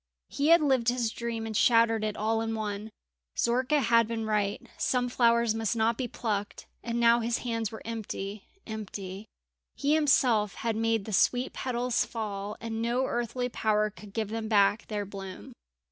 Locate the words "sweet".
11.13-11.53